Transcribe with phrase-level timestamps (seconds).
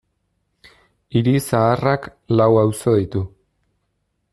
[1.17, 2.09] Hiri Zaharrak
[2.41, 3.27] lau auzo ditu.